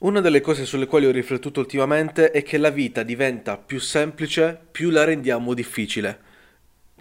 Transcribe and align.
Una 0.00 0.22
delle 0.22 0.40
cose 0.40 0.64
sulle 0.64 0.86
quali 0.86 1.04
ho 1.04 1.10
riflettuto 1.10 1.60
ultimamente 1.60 2.30
è 2.30 2.42
che 2.42 2.56
la 2.56 2.70
vita 2.70 3.02
diventa 3.02 3.58
più 3.58 3.78
semplice 3.78 4.58
più 4.70 4.88
la 4.88 5.04
rendiamo 5.04 5.52
difficile. 5.52 6.18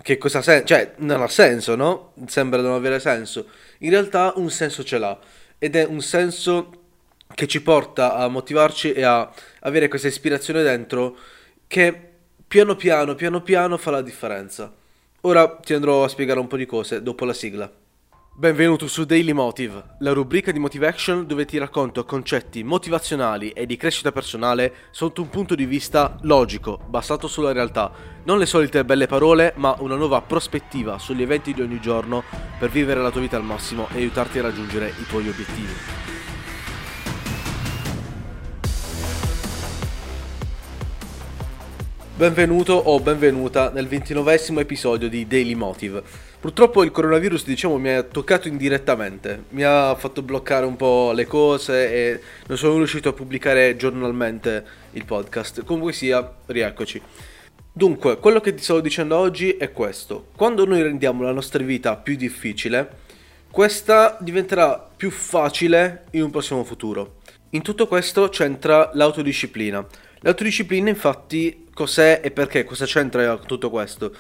Che 0.02 0.18
cosa 0.18 0.42
senso? 0.42 0.66
Cioè, 0.66 0.96
non 0.98 1.22
ha 1.22 1.28
senso, 1.30 1.76
no? 1.76 2.12
Sembra 2.26 2.60
non 2.62 2.74
avere 2.74 3.00
senso. 3.00 3.48
In 3.80 3.92
realtà 3.92 4.34
un 4.36 4.50
senso 4.50 4.84
ce 4.84 4.98
l'ha. 4.98 5.18
Ed 5.58 5.78
è 5.78 5.86
un 5.86 6.02
senso 6.02 6.72
che 7.34 7.48
ci 7.48 7.62
porta 7.62 8.16
a 8.16 8.28
motivarci 8.28 8.92
e 8.92 9.04
a 9.04 9.32
avere 9.62 9.88
questa 9.88 10.10
ispirazione 10.10 10.62
dentro 10.62 11.18
che 11.68 11.98
piano 12.46 12.76
piano, 12.76 13.16
piano 13.16 13.42
piano 13.42 13.78
fa 13.78 13.92
la 13.92 14.02
differenza. 14.02 14.74
Ora 15.22 15.48
ti 15.48 15.74
andrò 15.74 16.04
a 16.04 16.10
spiegare 16.10 16.40
un 16.40 16.48
po' 16.48 16.58
di 16.58 16.66
cose 16.66 17.02
dopo 17.02 17.24
la 17.24 17.34
sigla. 17.34 17.72
Benvenuto 18.40 18.88
su 18.88 19.04
Daily 19.04 19.34
Motive, 19.34 19.84
la 19.98 20.14
rubrica 20.14 20.54
di 20.54 20.60
Motive 20.60 20.96
dove 21.26 21.44
ti 21.44 21.58
racconto 21.58 22.06
concetti 22.06 22.64
motivazionali 22.64 23.50
e 23.50 23.66
di 23.66 23.76
crescita 23.76 24.14
personale 24.14 24.74
sotto 24.92 25.22
un 25.22 25.28
punto 25.28 25.56
di 25.56 25.66
vista 25.66 26.16
logico, 26.22 26.80
basato 26.88 27.28
sulla 27.28 27.52
realtà. 27.52 27.92
Non 28.24 28.38
le 28.38 28.46
solite 28.46 28.86
belle 28.86 29.08
parole, 29.08 29.52
ma 29.58 29.76
una 29.80 29.96
nuova 29.96 30.22
prospettiva 30.22 30.98
sugli 31.00 31.22
eventi 31.22 31.54
di 31.54 31.60
ogni 31.60 31.82
giorno 31.82 32.24
per 32.58 32.70
vivere 32.70 33.02
la 33.02 33.12
tua 33.12 33.20
vita 33.20 33.36
al 33.36 33.44
massimo 33.44 33.90
e 33.92 33.98
aiutarti 33.98 34.40
a 34.40 34.44
raggiungere 34.44 34.88
i 34.88 35.06
tuoi 35.10 35.28
obiettivi. 35.28 36.19
Benvenuto 42.20 42.74
o 42.74 43.00
benvenuta 43.00 43.72
nel 43.72 43.88
ventinovesimo 43.88 44.60
episodio 44.60 45.08
di 45.08 45.26
Daily 45.26 45.54
Motive. 45.54 46.04
Purtroppo 46.38 46.84
il 46.84 46.92
coronavirus, 46.92 47.46
diciamo, 47.46 47.78
mi 47.78 47.92
ha 47.92 48.04
toccato 48.04 48.50
indirettamente, 48.50 49.46
mi 49.52 49.64
ha 49.64 49.96
fatto 49.96 50.22
bloccare 50.22 50.66
un 50.66 50.76
po' 50.76 51.14
le 51.14 51.26
cose 51.26 51.90
e 51.90 52.20
non 52.48 52.58
sono 52.58 52.76
riuscito 52.76 53.08
a 53.08 53.14
pubblicare 53.14 53.78
giornalmente 53.78 54.66
il 54.92 55.06
podcast. 55.06 55.64
Comunque 55.64 55.94
sia, 55.94 56.30
rieccoci. 56.48 57.02
Dunque, 57.72 58.18
quello 58.18 58.42
che 58.42 58.54
ti 58.54 58.64
stavo 58.64 58.82
dicendo 58.82 59.16
oggi 59.16 59.52
è 59.52 59.72
questo. 59.72 60.26
Quando 60.36 60.66
noi 60.66 60.82
rendiamo 60.82 61.24
la 61.24 61.32
nostra 61.32 61.64
vita 61.64 61.96
più 61.96 62.18
difficile, 62.18 62.98
questa 63.50 64.18
diventerà 64.20 64.90
più 64.94 65.10
facile 65.10 66.04
in 66.12 66.24
un 66.24 66.32
prossimo 66.32 66.66
futuro. 66.66 67.20
In 67.52 67.62
tutto 67.62 67.88
questo 67.88 68.28
c'entra 68.28 68.92
l'autodisciplina. 68.94 69.88
L'autodisciplina 70.22 70.90
infatti 70.90 71.68
cos'è 71.74 72.20
e 72.24 72.32
perché? 72.32 72.64
Cosa 72.66 72.86
c'entra 72.86 73.38
tutto 73.38 73.70
questo? 73.70 74.14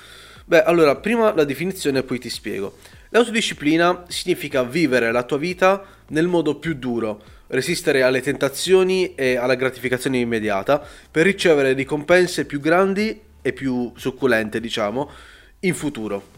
Beh, 0.45 0.64
allora, 0.64 0.95
prima 0.95 1.33
la 1.36 1.44
definizione 1.44 2.00
e 2.00 2.03
poi 2.03 2.19
ti 2.19 2.30
spiego. 2.30 2.78
L'autodisciplina 3.09 4.05
significa 4.08 4.64
vivere 4.64 5.11
la 5.11 5.23
tua 5.23 5.38
vita 5.38 5.83
nel 6.08 6.27
modo 6.27 6.55
più 6.55 6.73
duro, 6.75 7.22
resistere 7.47 8.02
alle 8.02 8.22
tentazioni 8.22 9.14
e 9.16 9.36
alla 9.36 9.55
gratificazione 9.55 10.17
immediata 10.17 10.83
per 11.11 11.25
ricevere 11.25 11.73
ricompense 11.73 12.45
più 12.45 12.59
grandi 12.59 13.20
e 13.42 13.53
più 13.53 13.92
succulente, 13.95 14.59
diciamo, 14.59 15.09
in 15.61 15.73
futuro. 15.73 16.38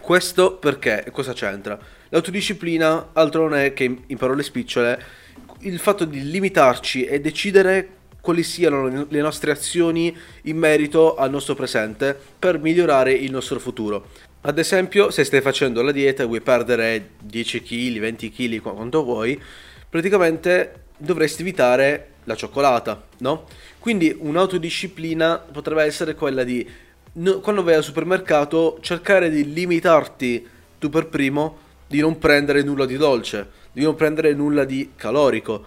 Questo 0.00 0.54
perché? 0.56 1.06
Cosa 1.12 1.32
c'entra? 1.34 1.78
L'autodisciplina 2.08 3.10
altro 3.12 3.48
non 3.48 3.58
è 3.58 3.74
che, 3.74 3.84
in 4.06 4.16
parole 4.16 4.42
spicciole, 4.42 5.04
il 5.60 5.78
fatto 5.78 6.04
di 6.04 6.30
limitarci 6.30 7.04
e 7.04 7.20
decidere 7.20 7.97
quali 8.28 8.42
siano 8.42 9.06
le 9.08 9.20
nostre 9.22 9.50
azioni 9.52 10.14
in 10.42 10.58
merito 10.58 11.14
al 11.14 11.30
nostro 11.30 11.54
presente 11.54 12.14
per 12.38 12.58
migliorare 12.58 13.10
il 13.10 13.30
nostro 13.30 13.58
futuro. 13.58 14.08
Ad 14.42 14.58
esempio, 14.58 15.10
se 15.10 15.24
stai 15.24 15.40
facendo 15.40 15.80
la 15.80 15.92
dieta 15.92 16.24
e 16.24 16.26
vuoi 16.26 16.42
perdere 16.42 17.12
10 17.22 17.62
kg, 17.62 17.98
20 18.00 18.30
kg, 18.30 18.60
quanto 18.60 19.02
vuoi, 19.02 19.40
praticamente 19.88 20.88
dovresti 20.98 21.40
evitare 21.40 22.08
la 22.24 22.34
cioccolata, 22.34 23.02
no? 23.20 23.46
Quindi 23.78 24.14
un'autodisciplina 24.18 25.38
potrebbe 25.50 25.84
essere 25.84 26.14
quella 26.14 26.44
di 26.44 26.68
quando 27.40 27.62
vai 27.62 27.76
al 27.76 27.82
supermercato 27.82 28.76
cercare 28.82 29.30
di 29.30 29.54
limitarti 29.54 30.46
tu 30.78 30.90
per 30.90 31.06
primo 31.06 31.60
di 31.86 32.00
non 32.00 32.18
prendere 32.18 32.62
nulla 32.62 32.84
di 32.84 32.98
dolce, 32.98 33.48
di 33.72 33.84
non 33.84 33.94
prendere 33.94 34.34
nulla 34.34 34.64
di 34.64 34.90
calorico. 34.96 35.64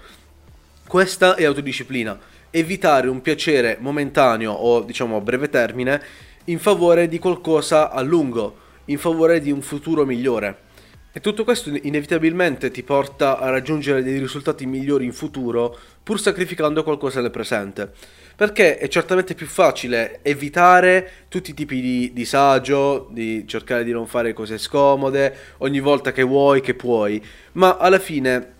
Questa 0.85 1.33
è 1.33 1.43
autodisciplina 1.45 2.29
evitare 2.51 3.07
un 3.07 3.21
piacere 3.21 3.77
momentaneo 3.79 4.51
o 4.51 4.81
diciamo 4.81 5.15
a 5.15 5.21
breve 5.21 5.49
termine 5.49 6.01
in 6.45 6.59
favore 6.59 7.07
di 7.07 7.17
qualcosa 7.17 7.89
a 7.89 8.01
lungo, 8.01 8.57
in 8.85 8.97
favore 8.97 9.39
di 9.39 9.51
un 9.51 9.61
futuro 9.61 10.05
migliore. 10.05 10.69
E 11.13 11.19
tutto 11.19 11.43
questo 11.43 11.69
inevitabilmente 11.69 12.71
ti 12.71 12.83
porta 12.83 13.37
a 13.37 13.49
raggiungere 13.49 14.01
dei 14.01 14.17
risultati 14.17 14.65
migliori 14.65 15.03
in 15.03 15.11
futuro, 15.11 15.77
pur 16.01 16.19
sacrificando 16.19 16.83
qualcosa 16.83 17.19
nel 17.19 17.31
presente. 17.31 17.91
Perché 18.33 18.77
è 18.77 18.87
certamente 18.87 19.35
più 19.35 19.45
facile 19.45 20.19
evitare 20.21 21.25
tutti 21.27 21.51
i 21.51 21.53
tipi 21.53 21.81
di 21.81 22.11
disagio, 22.13 23.09
di 23.11 23.45
cercare 23.45 23.83
di 23.83 23.91
non 23.91 24.07
fare 24.07 24.31
cose 24.31 24.57
scomode 24.57 25.35
ogni 25.57 25.81
volta 25.81 26.13
che 26.13 26.23
vuoi, 26.23 26.61
che 26.61 26.75
puoi, 26.75 27.21
ma 27.53 27.75
alla 27.77 27.99
fine 27.99 28.53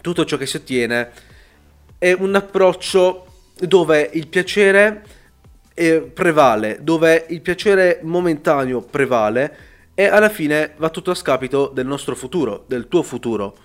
tutto 0.00 0.24
ciò 0.24 0.36
che 0.36 0.46
si 0.46 0.56
ottiene 0.56 1.10
è 1.98 2.12
un 2.12 2.34
approccio 2.34 3.26
dove 3.58 4.10
il 4.12 4.26
piacere 4.28 5.04
eh, 5.74 6.00
prevale, 6.00 6.78
dove 6.82 7.26
il 7.28 7.40
piacere 7.40 8.00
momentaneo 8.02 8.80
prevale 8.80 9.56
e 9.94 10.06
alla 10.06 10.28
fine 10.28 10.74
va 10.76 10.90
tutto 10.90 11.10
a 11.10 11.14
scapito 11.14 11.70
del 11.72 11.86
nostro 11.86 12.14
futuro, 12.14 12.64
del 12.66 12.88
tuo 12.88 13.02
futuro, 13.02 13.56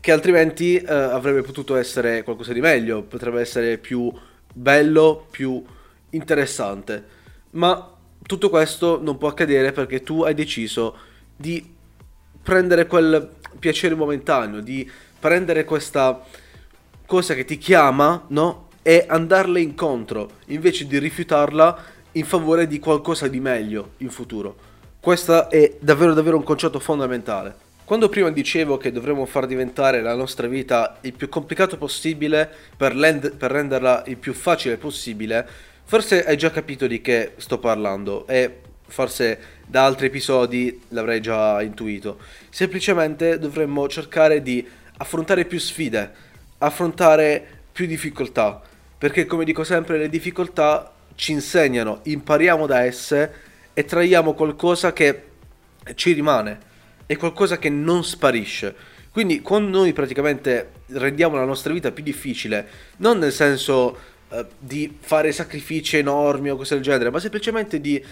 che 0.00 0.12
altrimenti 0.12 0.76
eh, 0.76 0.92
avrebbe 0.92 1.42
potuto 1.42 1.76
essere 1.76 2.22
qualcosa 2.22 2.52
di 2.52 2.60
meglio, 2.60 3.02
potrebbe 3.02 3.40
essere 3.40 3.78
più 3.78 4.12
bello, 4.52 5.26
più 5.30 5.62
interessante. 6.10 7.04
Ma 7.50 7.92
tutto 8.22 8.50
questo 8.50 9.00
non 9.00 9.18
può 9.18 9.28
accadere 9.28 9.72
perché 9.72 10.02
tu 10.02 10.22
hai 10.22 10.34
deciso 10.34 10.96
di 11.36 11.74
prendere 12.42 12.86
quel 12.86 13.28
piacere 13.58 13.94
momentaneo, 13.94 14.60
di 14.60 14.88
prendere 15.18 15.64
questa 15.64 16.24
cosa 17.06 17.34
che 17.34 17.44
ti 17.44 17.58
chiama, 17.58 18.24
no? 18.28 18.65
E 18.86 19.04
andarle 19.08 19.60
incontro 19.60 20.30
invece 20.46 20.86
di 20.86 20.96
rifiutarla 21.00 21.76
in 22.12 22.24
favore 22.24 22.68
di 22.68 22.78
qualcosa 22.78 23.26
di 23.26 23.40
meglio 23.40 23.94
in 23.96 24.10
futuro. 24.10 24.54
Questo 25.00 25.50
è 25.50 25.76
davvero 25.80 26.14
davvero 26.14 26.36
un 26.36 26.44
concetto 26.44 26.78
fondamentale. 26.78 27.56
Quando 27.84 28.08
prima 28.08 28.30
dicevo 28.30 28.76
che 28.76 28.92
dovremmo 28.92 29.26
far 29.26 29.48
diventare 29.48 30.00
la 30.02 30.14
nostra 30.14 30.46
vita 30.46 30.98
il 31.00 31.14
più 31.14 31.28
complicato 31.28 31.76
possibile 31.76 32.48
per, 32.76 32.94
lend- 32.94 33.34
per 33.34 33.50
renderla 33.50 34.04
il 34.06 34.18
più 34.18 34.32
facile 34.32 34.76
possibile, 34.76 35.44
forse 35.82 36.24
hai 36.24 36.36
già 36.36 36.52
capito 36.52 36.86
di 36.86 37.00
che 37.00 37.32
sto 37.38 37.58
parlando 37.58 38.24
e 38.28 38.60
forse 38.86 39.38
da 39.66 39.84
altri 39.84 40.06
episodi 40.06 40.80
l'avrei 40.90 41.20
già 41.20 41.60
intuito. 41.60 42.18
Semplicemente 42.50 43.40
dovremmo 43.40 43.88
cercare 43.88 44.42
di 44.42 44.64
affrontare 44.98 45.44
più 45.44 45.58
sfide, 45.58 46.12
affrontare 46.58 47.44
più 47.72 47.86
difficoltà 47.86 48.62
perché 48.98 49.26
come 49.26 49.44
dico 49.44 49.64
sempre 49.64 49.98
le 49.98 50.08
difficoltà 50.08 50.92
ci 51.14 51.32
insegnano, 51.32 52.00
impariamo 52.04 52.66
da 52.66 52.84
esse 52.84 53.32
e 53.72 53.84
traiamo 53.84 54.34
qualcosa 54.34 54.92
che 54.92 55.22
ci 55.94 56.12
rimane, 56.12 56.58
è 57.06 57.16
qualcosa 57.16 57.58
che 57.58 57.68
non 57.68 58.04
sparisce. 58.04 58.74
Quindi 59.10 59.40
quando 59.40 59.78
noi 59.78 59.92
praticamente 59.92 60.72
rendiamo 60.88 61.36
la 61.36 61.44
nostra 61.44 61.72
vita 61.72 61.90
più 61.90 62.02
difficile, 62.02 62.68
non 62.98 63.18
nel 63.18 63.32
senso 63.32 63.96
eh, 64.28 64.44
di 64.58 64.96
fare 65.00 65.32
sacrifici 65.32 65.96
enormi 65.96 66.50
o 66.50 66.56
cose 66.56 66.74
del 66.74 66.82
genere, 66.82 67.10
ma 67.10 67.18
semplicemente 67.18 67.80
di 67.80 68.02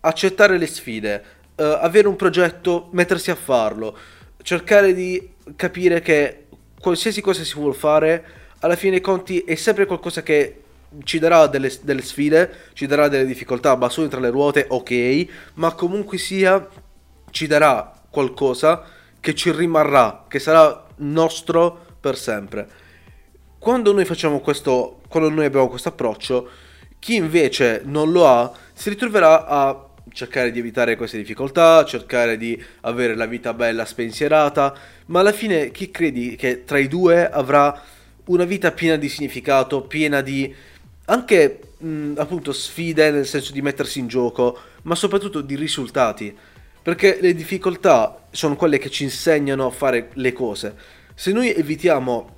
accettare 0.00 0.58
le 0.58 0.66
sfide, 0.66 1.24
eh, 1.54 1.62
avere 1.62 2.08
un 2.08 2.16
progetto, 2.16 2.88
mettersi 2.92 3.30
a 3.30 3.34
farlo, 3.34 3.96
cercare 4.42 4.94
di 4.94 5.30
capire 5.56 6.00
che 6.00 6.46
qualsiasi 6.80 7.20
cosa 7.20 7.44
si 7.44 7.54
vuole 7.54 7.74
fare 7.74 8.24
alla 8.60 8.76
fine 8.76 8.92
dei 8.92 9.00
conti 9.00 9.40
è 9.40 9.54
sempre 9.54 9.86
qualcosa 9.86 10.22
che 10.22 10.62
ci 11.04 11.18
darà 11.18 11.46
delle, 11.46 11.70
delle 11.82 12.02
sfide, 12.02 12.70
ci 12.72 12.86
darà 12.86 13.08
delle 13.08 13.26
difficoltà, 13.26 13.76
bastoni 13.76 14.08
tra 14.08 14.20
le 14.20 14.30
ruote, 14.30 14.66
ok, 14.68 15.26
ma 15.54 15.72
comunque 15.74 16.18
sia 16.18 16.66
ci 17.30 17.46
darà 17.46 17.92
qualcosa 18.10 18.84
che 19.20 19.34
ci 19.34 19.52
rimarrà, 19.52 20.24
che 20.28 20.38
sarà 20.38 20.86
nostro 20.96 21.86
per 22.00 22.16
sempre. 22.16 22.68
Quando 23.58 23.92
noi 23.92 24.04
facciamo 24.04 24.40
questo, 24.40 25.00
quando 25.08 25.28
noi 25.28 25.44
abbiamo 25.44 25.68
questo 25.68 25.90
approccio, 25.90 26.48
chi 26.98 27.16
invece 27.16 27.82
non 27.84 28.10
lo 28.10 28.26
ha 28.26 28.50
si 28.72 28.88
ritroverà 28.88 29.46
a 29.46 29.86
cercare 30.10 30.50
di 30.50 30.58
evitare 30.58 30.96
queste 30.96 31.18
difficoltà, 31.18 31.84
cercare 31.84 32.36
di 32.36 32.60
avere 32.82 33.14
la 33.14 33.26
vita 33.26 33.52
bella 33.52 33.84
spensierata, 33.84 34.74
ma 35.06 35.20
alla 35.20 35.32
fine 35.32 35.70
chi 35.70 35.90
credi 35.90 36.34
che 36.34 36.64
tra 36.64 36.78
i 36.78 36.88
due 36.88 37.28
avrà 37.28 37.80
una 38.28 38.44
vita 38.44 38.72
piena 38.72 38.96
di 38.96 39.08
significato, 39.08 39.82
piena 39.82 40.20
di 40.20 40.54
anche 41.06 41.60
mh, 41.78 42.14
appunto 42.16 42.52
sfide 42.52 43.10
nel 43.10 43.26
senso 43.26 43.52
di 43.52 43.62
mettersi 43.62 43.98
in 43.98 44.08
gioco, 44.08 44.58
ma 44.82 44.94
soprattutto 44.94 45.40
di 45.40 45.56
risultati. 45.56 46.36
Perché 46.82 47.18
le 47.20 47.34
difficoltà 47.34 48.26
sono 48.30 48.56
quelle 48.56 48.78
che 48.78 48.90
ci 48.90 49.04
insegnano 49.04 49.66
a 49.66 49.70
fare 49.70 50.10
le 50.14 50.32
cose. 50.32 50.74
Se 51.14 51.32
noi 51.32 51.52
evitiamo 51.52 52.36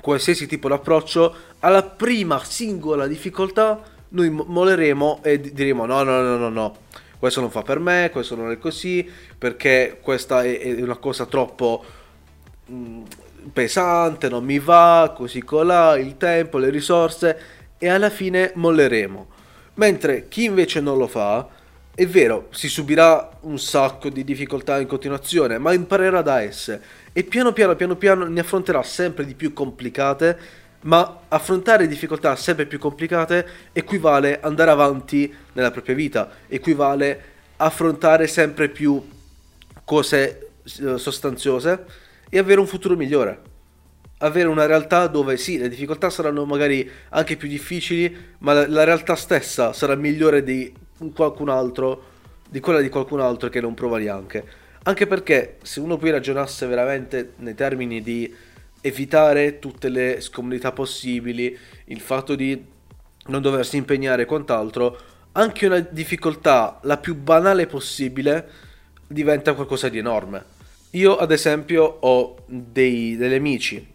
qualsiasi 0.00 0.46
tipo 0.46 0.68
di 0.68 0.74
approccio, 0.74 1.34
alla 1.60 1.82
prima 1.82 2.42
singola 2.44 3.06
difficoltà 3.06 3.82
noi 4.10 4.30
molleremo 4.30 5.20
e 5.22 5.40
diremo 5.40 5.86
no, 5.86 6.02
no, 6.02 6.20
no, 6.20 6.36
no, 6.36 6.48
no, 6.48 6.76
questo 7.18 7.40
non 7.40 7.50
fa 7.50 7.62
per 7.62 7.78
me, 7.78 8.10
questo 8.12 8.36
non 8.36 8.50
è 8.50 8.58
così, 8.58 9.08
perché 9.36 9.98
questa 10.00 10.42
è, 10.44 10.80
una 10.80 10.96
cosa 10.96 11.26
troppo 11.26 11.84
mm, 12.70 13.02
pesante, 13.52 14.28
non 14.28 14.44
mi 14.44 14.58
va, 14.58 15.12
così 15.16 15.42
colà, 15.42 15.96
il 15.96 16.16
tempo, 16.16 16.58
le 16.58 16.70
risorse 16.70 17.38
e 17.78 17.88
alla 17.88 18.10
fine 18.10 18.52
molleremo. 18.54 19.26
Mentre 19.74 20.28
chi 20.28 20.44
invece 20.44 20.80
non 20.80 20.98
lo 20.98 21.06
fa, 21.06 21.48
è 21.94 22.06
vero, 22.06 22.48
si 22.50 22.68
subirà 22.68 23.30
un 23.42 23.58
sacco 23.58 24.08
di 24.08 24.24
difficoltà 24.24 24.80
in 24.80 24.86
continuazione, 24.86 25.58
ma 25.58 25.72
imparerà 25.72 26.22
da 26.22 26.40
esse 26.40 26.80
e 27.12 27.22
piano 27.22 27.52
piano, 27.52 27.76
piano 27.76 27.96
piano 27.96 28.24
ne 28.26 28.40
affronterà 28.40 28.82
sempre 28.82 29.24
di 29.24 29.34
più 29.34 29.52
complicate, 29.52 30.62
ma 30.80 31.20
affrontare 31.28 31.86
difficoltà 31.86 32.34
sempre 32.36 32.66
più 32.66 32.78
complicate 32.78 33.46
equivale 33.72 34.40
andare 34.40 34.70
avanti 34.70 35.32
nella 35.52 35.70
propria 35.70 35.94
vita, 35.94 36.30
equivale 36.48 37.32
affrontare 37.56 38.26
sempre 38.26 38.68
più 38.68 39.02
cose 39.84 40.50
eh, 40.64 40.98
sostanziose 40.98 42.02
e 42.34 42.38
avere 42.38 42.58
un 42.58 42.66
futuro 42.66 42.96
migliore. 42.96 43.40
Avere 44.18 44.48
una 44.48 44.66
realtà 44.66 45.06
dove 45.06 45.36
sì, 45.36 45.56
le 45.56 45.68
difficoltà 45.68 46.10
saranno 46.10 46.44
magari 46.44 46.90
anche 47.10 47.36
più 47.36 47.46
difficili, 47.46 48.12
ma 48.38 48.52
la, 48.52 48.66
la 48.66 48.82
realtà 48.82 49.14
stessa 49.14 49.72
sarà 49.72 49.94
migliore 49.94 50.42
di 50.42 50.74
qualcun 51.14 51.48
altro, 51.48 52.02
di 52.48 52.58
quella 52.58 52.80
di 52.80 52.88
qualcun 52.88 53.20
altro 53.20 53.48
che 53.50 53.60
non 53.60 53.74
prova 53.74 53.98
neanche. 53.98 54.44
Anche 54.82 55.06
perché 55.06 55.58
se 55.62 55.78
uno 55.78 55.96
poi 55.96 56.10
ragionasse 56.10 56.66
veramente 56.66 57.34
nei 57.36 57.54
termini 57.54 58.02
di 58.02 58.34
evitare 58.80 59.60
tutte 59.60 59.88
le 59.88 60.20
scomodità 60.20 60.72
possibili, 60.72 61.56
il 61.84 62.00
fatto 62.00 62.34
di 62.34 62.64
non 63.26 63.42
doversi 63.42 63.76
impegnare 63.76 64.22
e 64.22 64.26
quant'altro, 64.26 64.98
anche 65.30 65.66
una 65.66 65.78
difficoltà 65.78 66.80
la 66.82 66.96
più 66.96 67.14
banale 67.14 67.68
possibile 67.68 68.50
diventa 69.06 69.54
qualcosa 69.54 69.88
di 69.88 69.98
enorme. 69.98 70.53
Io 70.94 71.16
ad 71.16 71.30
esempio 71.30 71.84
ho 72.00 72.36
dei, 72.46 73.16
degli 73.16 73.34
amici, 73.34 73.86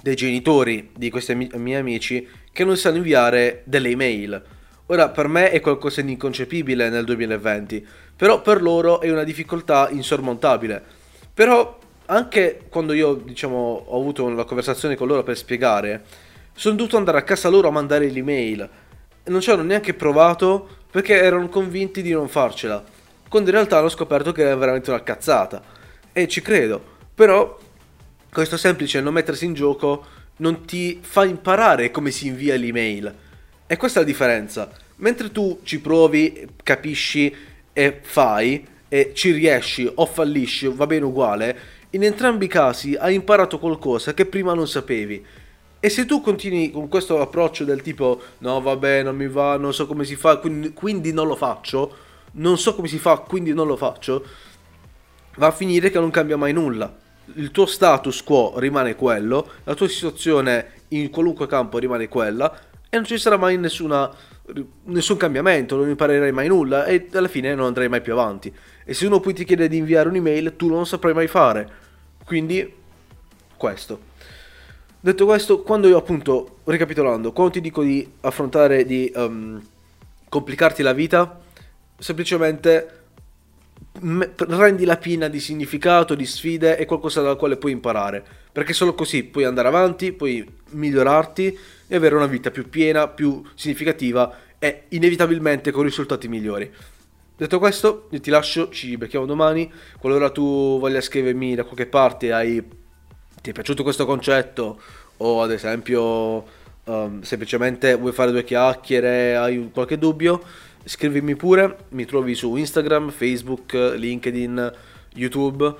dei 0.00 0.14
genitori 0.14 0.90
di 0.96 1.10
questi 1.10 1.34
miei 1.34 1.80
amici 1.80 2.26
che 2.52 2.64
non 2.64 2.76
sanno 2.76 2.96
inviare 2.96 3.62
delle 3.64 3.90
email 3.90 4.42
Ora, 4.88 5.08
per 5.08 5.26
me 5.26 5.50
è 5.50 5.60
qualcosa 5.60 6.00
di 6.00 6.12
inconcepibile 6.12 6.88
nel 6.88 7.04
2020, 7.04 7.84
però 8.14 8.40
per 8.40 8.62
loro 8.62 9.00
è 9.00 9.10
una 9.10 9.24
difficoltà 9.24 9.88
insormontabile. 9.90 10.80
Però 11.34 11.76
anche 12.06 12.60
quando 12.68 12.92
io, 12.92 13.14
diciamo, 13.14 13.84
ho 13.86 13.98
avuto 13.98 14.22
una 14.22 14.44
conversazione 14.44 14.94
con 14.94 15.08
loro 15.08 15.24
per 15.24 15.36
spiegare, 15.36 16.04
sono 16.54 16.76
dovuto 16.76 16.96
andare 16.96 17.18
a 17.18 17.22
casa 17.22 17.48
loro 17.48 17.66
a 17.66 17.72
mandare 17.72 18.08
l'email. 18.08 18.68
Non 19.24 19.40
ci 19.40 19.50
hanno 19.50 19.64
neanche 19.64 19.92
provato 19.92 20.68
perché 20.88 21.20
erano 21.20 21.48
convinti 21.48 22.00
di 22.00 22.12
non 22.12 22.28
farcela. 22.28 22.84
Quando 23.28 23.50
in 23.50 23.56
realtà 23.56 23.78
hanno 23.78 23.88
scoperto 23.88 24.30
che 24.30 24.42
era 24.42 24.54
veramente 24.54 24.90
una 24.90 25.02
cazzata. 25.02 25.60
E 26.18 26.28
ci 26.28 26.40
credo. 26.40 26.82
Però 27.14 27.58
questo 28.32 28.56
semplice 28.56 29.02
non 29.02 29.12
mettersi 29.12 29.44
in 29.44 29.52
gioco 29.52 30.02
non 30.36 30.64
ti 30.64 30.98
fa 31.02 31.26
imparare 31.26 31.90
come 31.90 32.10
si 32.10 32.26
invia 32.26 32.56
l'email 32.56 33.14
e 33.66 33.76
questa 33.76 33.98
è 33.98 34.02
la 34.02 34.08
differenza. 34.08 34.70
Mentre 34.96 35.30
tu 35.30 35.60
ci 35.62 35.78
provi, 35.78 36.48
capisci 36.62 37.30
e 37.70 37.98
fai, 38.00 38.66
e 38.88 39.12
ci 39.12 39.32
riesci 39.32 39.90
o 39.94 40.06
fallisci, 40.06 40.68
va 40.68 40.86
bene 40.86 41.04
uguale, 41.04 41.58
in 41.90 42.02
entrambi 42.02 42.46
i 42.46 42.48
casi 42.48 42.94
hai 42.94 43.14
imparato 43.14 43.58
qualcosa 43.58 44.14
che 44.14 44.24
prima 44.24 44.54
non 44.54 44.66
sapevi. 44.66 45.22
E 45.78 45.88
se 45.90 46.06
tu 46.06 46.22
continui 46.22 46.70
con 46.70 46.88
questo 46.88 47.20
approccio 47.20 47.64
del 47.64 47.82
tipo 47.82 48.22
no 48.38 48.58
vabbè 48.62 49.02
non 49.02 49.16
mi 49.16 49.28
va, 49.28 49.58
non 49.58 49.74
so 49.74 49.86
come 49.86 50.06
si 50.06 50.16
fa, 50.16 50.38
quindi, 50.38 50.72
quindi 50.72 51.12
non 51.12 51.26
lo 51.26 51.36
faccio, 51.36 51.94
non 52.32 52.56
so 52.56 52.74
come 52.74 52.88
si 52.88 52.96
fa, 52.96 53.18
quindi 53.18 53.52
non 53.52 53.66
lo 53.66 53.76
faccio, 53.76 54.24
va 55.36 55.46
a 55.46 55.52
finire 55.52 55.90
che 55.90 55.98
non 55.98 56.10
cambia 56.10 56.36
mai 56.36 56.52
nulla. 56.52 56.94
Il 57.34 57.50
tuo 57.50 57.66
status 57.66 58.22
quo 58.22 58.54
rimane 58.58 58.94
quello, 58.94 59.48
la 59.64 59.74
tua 59.74 59.88
situazione 59.88 60.72
in 60.88 61.10
qualunque 61.10 61.46
campo 61.46 61.78
rimane 61.78 62.08
quella, 62.08 62.52
e 62.88 62.96
non 62.96 63.04
ci 63.04 63.18
sarà 63.18 63.36
mai 63.36 63.58
nessuna, 63.58 64.10
nessun 64.84 65.16
cambiamento, 65.16 65.76
non 65.76 65.88
imparerai 65.88 66.32
mai 66.32 66.48
nulla 66.48 66.84
e 66.84 67.08
alla 67.12 67.28
fine 67.28 67.54
non 67.54 67.66
andrai 67.66 67.88
mai 67.88 68.00
più 68.00 68.12
avanti. 68.12 68.54
E 68.84 68.94
se 68.94 69.06
uno 69.06 69.18
poi 69.18 69.34
ti 69.34 69.44
chiede 69.44 69.68
di 69.68 69.76
inviare 69.76 70.08
un'email, 70.08 70.54
tu 70.56 70.68
non 70.68 70.78
lo 70.78 70.84
saprai 70.84 71.12
mai 71.12 71.26
fare. 71.26 71.68
Quindi, 72.24 72.72
questo. 73.56 74.14
Detto 75.00 75.24
questo, 75.24 75.62
quando 75.62 75.88
io 75.88 75.98
appunto, 75.98 76.58
ricapitolando, 76.64 77.32
quando 77.32 77.54
ti 77.54 77.60
dico 77.60 77.82
di 77.82 78.08
affrontare, 78.20 78.84
di 78.84 79.12
um, 79.14 79.60
complicarti 80.28 80.82
la 80.82 80.92
vita, 80.92 81.40
semplicemente 81.98 83.05
rendi 84.00 84.84
la 84.84 84.96
pina 84.96 85.28
di 85.28 85.40
significato, 85.40 86.14
di 86.14 86.26
sfide 86.26 86.76
e 86.76 86.84
qualcosa 86.84 87.22
dalla 87.22 87.36
quale 87.36 87.56
puoi 87.56 87.72
imparare. 87.72 88.24
Perché 88.52 88.72
solo 88.72 88.94
così 88.94 89.24
puoi 89.24 89.44
andare 89.44 89.68
avanti, 89.68 90.12
puoi 90.12 90.46
migliorarti 90.70 91.58
e 91.88 91.96
avere 91.96 92.14
una 92.14 92.26
vita 92.26 92.50
più 92.50 92.68
piena, 92.68 93.08
più 93.08 93.42
significativa 93.54 94.34
e 94.58 94.84
inevitabilmente 94.88 95.70
con 95.70 95.84
risultati 95.84 96.28
migliori. 96.28 96.70
Detto 97.36 97.58
questo, 97.58 98.08
io 98.10 98.20
ti 98.20 98.30
lascio, 98.30 98.70
ci 98.70 98.96
becchiamo 98.96 99.26
domani. 99.26 99.70
Qualora 99.98 100.30
tu 100.30 100.78
voglia 100.80 101.00
scrivermi 101.00 101.54
da 101.54 101.64
qualche 101.64 101.86
parte, 101.86 102.32
hai, 102.32 102.66
ti 103.42 103.50
è 103.50 103.52
piaciuto 103.52 103.82
questo 103.82 104.06
concetto 104.06 104.80
o 105.18 105.42
ad 105.42 105.50
esempio 105.50 106.44
um, 106.84 107.20
semplicemente 107.22 107.94
vuoi 107.94 108.12
fare 108.12 108.30
due 108.30 108.44
chiacchiere, 108.44 109.36
hai 109.36 109.70
qualche 109.72 109.98
dubbio, 109.98 110.42
scrivimi 110.86 111.34
pure, 111.34 111.76
mi 111.90 112.04
trovi 112.04 112.34
su 112.34 112.56
Instagram, 112.56 113.10
Facebook, 113.10 113.72
LinkedIn, 113.72 114.72
YouTube 115.14 115.74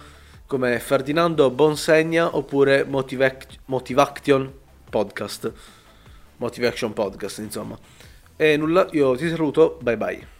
come 0.46 0.78
Ferdinando 0.78 1.50
Bonsegna 1.50 2.36
oppure 2.36 2.84
Motivac- 2.84 3.58
Motivaction 3.66 4.52
Podcast. 4.90 5.52
Motivation 6.38 6.92
Podcast, 6.92 7.38
insomma. 7.38 7.78
E 8.36 8.56
nulla, 8.56 8.86
io 8.92 9.16
ti 9.16 9.28
saluto, 9.28 9.78
bye 9.82 9.96
bye. 9.96 10.35